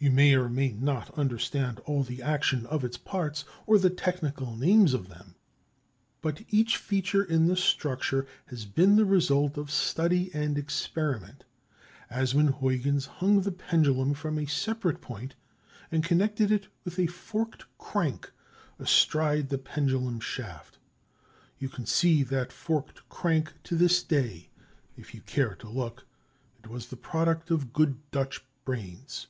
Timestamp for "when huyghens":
12.32-13.06